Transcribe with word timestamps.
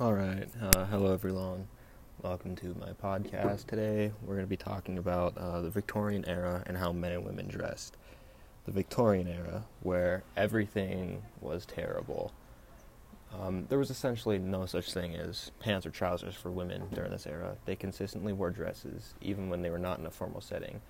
All 0.00 0.14
right. 0.14 0.48
Uh, 0.60 0.86
hello, 0.86 1.12
everyone. 1.12 1.68
Welcome 2.22 2.56
to 2.56 2.74
my 2.80 2.92
podcast. 2.92 3.66
Today, 3.66 4.10
we're 4.22 4.34
going 4.34 4.46
to 4.46 4.50
be 4.50 4.56
talking 4.56 4.96
about 4.96 5.36
uh, 5.36 5.60
the 5.60 5.70
Victorian 5.70 6.24
era 6.26 6.62
and 6.66 6.76
how 6.78 6.92
men 6.92 7.12
and 7.12 7.24
women 7.24 7.46
dressed. 7.46 7.98
The 8.64 8.72
Victorian 8.72 9.28
era, 9.28 9.64
where 9.82 10.24
everything 10.36 11.22
was 11.40 11.66
terrible. 11.66 12.32
Um, 13.38 13.66
there 13.68 13.78
was 13.78 13.90
essentially 13.90 14.38
no 14.38 14.66
such 14.66 14.92
thing 14.92 15.14
as 15.14 15.52
pants 15.60 15.84
or 15.86 15.90
trousers 15.90 16.34
for 16.34 16.50
women 16.50 16.88
during 16.94 17.10
this 17.10 17.26
era. 17.26 17.56
They 17.66 17.76
consistently 17.76 18.32
wore 18.32 18.50
dresses, 18.50 19.14
even 19.20 19.50
when 19.50 19.60
they 19.60 19.70
were 19.70 19.78
not 19.78 19.98
in 19.98 20.06
a 20.06 20.10
formal 20.10 20.40
setting. 20.40 20.80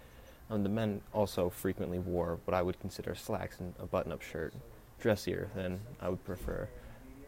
Um, 0.48 0.62
the 0.62 0.68
men 0.68 1.00
also 1.12 1.50
frequently 1.50 1.98
wore 1.98 2.38
what 2.44 2.54
I 2.54 2.62
would 2.62 2.78
consider 2.80 3.14
slacks 3.14 3.58
and 3.58 3.74
a 3.80 3.86
button 3.86 4.12
up 4.12 4.22
shirt, 4.22 4.54
dressier 5.00 5.50
than 5.56 5.80
I 6.00 6.08
would 6.08 6.24
prefer. 6.24 6.68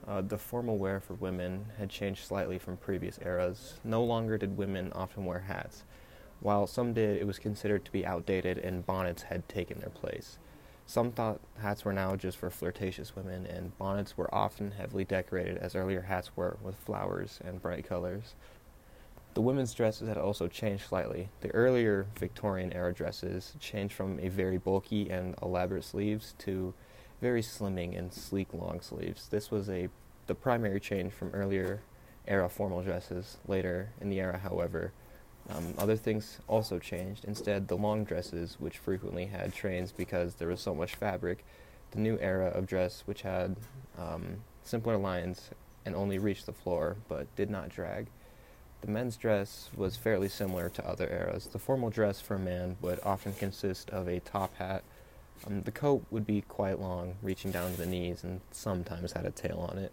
Uh, 0.06 0.20
the 0.20 0.38
formal 0.38 0.76
wear 0.76 1.00
for 1.00 1.14
women 1.14 1.66
had 1.78 1.88
changed 1.88 2.26
slightly 2.26 2.58
from 2.58 2.76
previous 2.76 3.18
eras. 3.24 3.74
No 3.84 4.04
longer 4.04 4.36
did 4.36 4.56
women 4.56 4.92
often 4.92 5.24
wear 5.24 5.40
hats. 5.40 5.84
While 6.40 6.66
some 6.66 6.92
did, 6.92 7.16
it 7.16 7.26
was 7.26 7.38
considered 7.38 7.84
to 7.84 7.92
be 7.92 8.04
outdated 8.04 8.58
and 8.58 8.84
bonnets 8.84 9.22
had 9.22 9.48
taken 9.48 9.80
their 9.80 9.88
place. 9.88 10.38
Some 10.86 11.12
thought 11.12 11.40
hats 11.62 11.84
were 11.84 11.94
now 11.94 12.14
just 12.16 12.36
for 12.36 12.50
flirtatious 12.50 13.16
women, 13.16 13.46
and 13.46 13.76
bonnets 13.78 14.18
were 14.18 14.32
often 14.34 14.72
heavily 14.72 15.04
decorated 15.04 15.56
as 15.56 15.74
earlier 15.74 16.02
hats 16.02 16.36
were, 16.36 16.58
with 16.62 16.76
flowers 16.76 17.40
and 17.42 17.62
bright 17.62 17.88
colors. 17.88 18.34
The 19.32 19.40
women's 19.40 19.72
dresses 19.72 20.06
had 20.06 20.18
also 20.18 20.46
changed 20.46 20.84
slightly. 20.84 21.30
The 21.40 21.50
earlier 21.52 22.06
Victorian 22.18 22.72
era 22.74 22.92
dresses 22.92 23.54
changed 23.58 23.94
from 23.94 24.20
a 24.20 24.28
very 24.28 24.58
bulky 24.58 25.08
and 25.08 25.34
elaborate 25.40 25.84
sleeves 25.84 26.34
to 26.40 26.74
very 27.24 27.40
slimming 27.40 27.96
and 27.96 28.12
sleek 28.12 28.52
long 28.52 28.82
sleeves. 28.82 29.28
This 29.28 29.50
was 29.50 29.70
a 29.70 29.88
the 30.26 30.34
primary 30.34 30.78
change 30.78 31.10
from 31.10 31.30
earlier 31.30 31.80
era 32.28 32.50
formal 32.50 32.82
dresses. 32.82 33.38
Later 33.48 33.88
in 33.98 34.10
the 34.10 34.20
era, 34.20 34.36
however, 34.36 34.92
um, 35.48 35.72
other 35.78 35.96
things 35.96 36.38
also 36.46 36.78
changed. 36.78 37.24
Instead, 37.24 37.68
the 37.68 37.78
long 37.78 38.04
dresses, 38.04 38.56
which 38.60 38.76
frequently 38.76 39.24
had 39.24 39.54
trains 39.54 39.90
because 39.90 40.34
there 40.34 40.48
was 40.48 40.60
so 40.60 40.74
much 40.74 40.96
fabric, 40.96 41.46
the 41.92 41.98
new 41.98 42.18
era 42.20 42.48
of 42.48 42.66
dress, 42.66 43.04
which 43.06 43.22
had 43.22 43.56
um, 43.98 44.42
simpler 44.62 44.98
lines 44.98 45.48
and 45.86 45.96
only 45.96 46.18
reached 46.18 46.44
the 46.44 46.52
floor 46.52 46.98
but 47.08 47.34
did 47.36 47.48
not 47.48 47.70
drag. 47.70 48.08
The 48.82 48.90
men's 48.90 49.16
dress 49.16 49.70
was 49.74 49.96
fairly 49.96 50.28
similar 50.28 50.68
to 50.68 50.86
other 50.86 51.08
eras. 51.08 51.46
The 51.46 51.58
formal 51.58 51.88
dress 51.88 52.20
for 52.20 52.34
a 52.34 52.38
man 52.38 52.76
would 52.82 53.00
often 53.02 53.32
consist 53.32 53.88
of 53.88 54.08
a 54.08 54.20
top 54.20 54.54
hat, 54.56 54.84
um, 55.46 55.62
the 55.62 55.72
coat 55.72 56.04
would 56.10 56.26
be 56.26 56.42
quite 56.42 56.80
long, 56.80 57.14
reaching 57.22 57.50
down 57.50 57.72
to 57.72 57.76
the 57.76 57.86
knees, 57.86 58.24
and 58.24 58.40
sometimes 58.50 59.12
had 59.12 59.26
a 59.26 59.30
tail 59.30 59.68
on 59.70 59.78
it. 59.78 59.92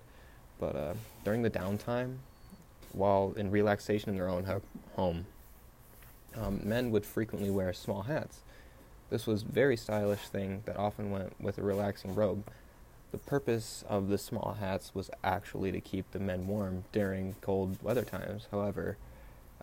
But 0.59 0.75
uh, 0.75 0.94
during 1.23 1.42
the 1.42 1.50
downtime, 1.50 2.17
while 2.94 3.34
in 3.36 3.52
relaxation 3.52 4.09
in 4.09 4.16
their 4.16 4.30
own 4.30 4.45
ho- 4.45 4.62
home, 4.95 5.25
um, 6.36 6.62
men 6.64 6.92
would 6.92 7.06
frequently 7.06 7.50
wear 7.50 7.73
small 7.73 8.03
hats. 8.03 8.39
This 9.09 9.28
was 9.28 9.42
a 9.42 9.45
very 9.45 9.75
stylish 9.75 10.22
thing 10.22 10.64
that 10.66 10.78
often 10.78 11.12
went 11.12 11.34
with 11.42 11.58
a 11.58 11.62
relaxing 11.62 12.16
robe. 12.16 12.45
The 13.12 13.17
purpose 13.17 13.84
of 13.89 14.08
the 14.08 14.17
small 14.17 14.56
hats 14.59 14.95
was 14.95 15.09
actually 15.22 15.73
to 15.73 15.81
keep 15.81 16.09
the 16.12 16.19
men 16.19 16.47
warm 16.47 16.86
during 16.94 17.36
cold 17.42 17.78
weather 17.84 18.03
times. 18.03 18.47
However, 18.52 18.97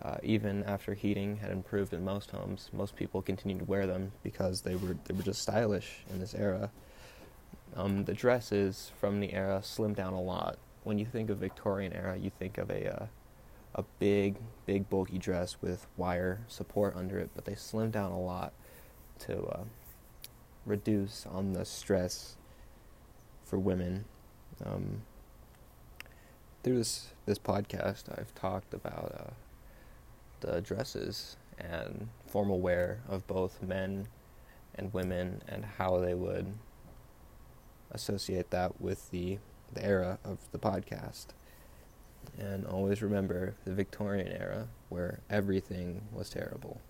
uh, 0.03 0.19
even 0.23 0.63
after 0.65 0.95
heating 0.95 1.39
had 1.39 1.51
improved 1.51 1.93
in 1.93 2.05
most 2.05 2.31
homes, 2.31 2.71
most 2.73 2.95
people 2.95 3.21
continued 3.21 3.61
to 3.61 3.65
wear 3.65 3.87
them 3.87 4.13
because 4.23 4.61
they 4.63 4.77
were 4.77 4.97
they 5.05 5.15
were 5.15 5.23
just 5.23 5.43
stylish 5.43 6.05
in 6.11 6.21
this 6.21 6.35
era. 6.35 6.71
Um, 7.75 8.05
the 8.05 8.15
dresses 8.15 8.93
from 9.01 9.21
the 9.21 9.33
era 9.33 9.61
slimmed 9.63 9.97
down 9.97 10.13
a 10.13 10.21
lot. 10.21 10.59
When 10.85 10.99
you 10.99 11.07
think 11.07 11.31
of 11.31 11.39
Victorian 11.39 11.93
era, 11.93 12.17
you 12.17 12.31
think 12.31 12.59
of 12.59 12.71
a 12.71 13.03
uh, 13.03 13.07
a 13.75 13.85
big, 13.99 14.37
big 14.67 14.89
bulky 14.89 15.19
dress 15.19 15.57
with 15.61 15.87
wire 15.97 16.41
support 16.49 16.95
under 16.97 17.19
it, 17.19 17.31
but 17.35 17.45
they 17.45 17.53
slimmed 17.53 17.93
down 17.93 18.13
a 18.13 18.21
lot 18.21 18.53
to 19.21 19.45
uh, 19.47 19.65
reduce 20.65 21.27
on 21.27 21.53
the 21.53 21.65
stress 21.65 22.37
for 23.45 23.59
women. 23.59 24.05
Um, 24.65 25.03
through 26.63 26.79
this 26.79 27.09
this 27.27 27.39
podcast, 27.39 28.17
I've 28.17 28.35
talked 28.37 28.73
about. 28.73 29.33
The 30.41 30.61
dresses 30.61 31.37
and 31.59 32.09
formal 32.27 32.61
wear 32.61 33.01
of 33.09 33.27
both 33.27 33.63
men 33.63 34.07
and 34.75 34.93
women 34.93 35.43
and 35.49 35.65
how 35.65 35.99
they 35.99 36.15
would 36.15 36.55
associate 37.91 38.51
that 38.51 38.81
with 38.81 39.11
the, 39.11 39.39
the 39.73 39.85
era 39.85 40.19
of 40.25 40.39
the 40.53 40.59
podcast. 40.59 41.27
And 42.39 42.67
always 42.67 43.03
remember 43.03 43.55
the 43.65 43.73
Victorian 43.73 44.29
era 44.29 44.69
where 44.89 45.21
everything 45.29 46.03
was 46.13 46.31
terrible. 46.31 46.81